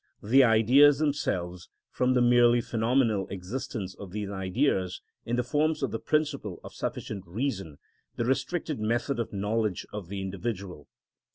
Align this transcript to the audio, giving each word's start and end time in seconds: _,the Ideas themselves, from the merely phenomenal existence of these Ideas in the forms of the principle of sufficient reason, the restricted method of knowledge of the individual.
_,the 0.27 0.43
Ideas 0.43 0.97
themselves, 0.97 1.69
from 1.91 2.15
the 2.15 2.23
merely 2.23 2.59
phenomenal 2.59 3.27
existence 3.27 3.93
of 3.93 4.09
these 4.09 4.31
Ideas 4.31 4.99
in 5.27 5.35
the 5.35 5.43
forms 5.43 5.83
of 5.83 5.91
the 5.91 5.99
principle 5.99 6.59
of 6.63 6.73
sufficient 6.73 7.23
reason, 7.27 7.77
the 8.15 8.25
restricted 8.25 8.79
method 8.79 9.19
of 9.19 9.31
knowledge 9.31 9.85
of 9.93 10.07
the 10.07 10.19
individual. 10.19 10.87